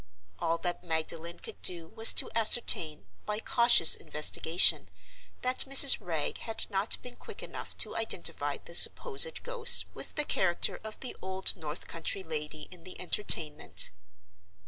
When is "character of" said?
10.25-10.99